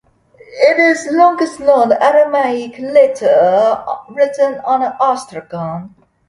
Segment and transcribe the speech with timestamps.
[0.63, 5.93] It is the longest known Aramaic letter written on an ostracon.